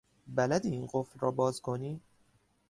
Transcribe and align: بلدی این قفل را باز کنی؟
بلدی 0.27 0.69
این 0.69 0.87
قفل 0.93 1.19
را 1.19 1.31
باز 1.31 1.61
کنی؟ 1.61 2.01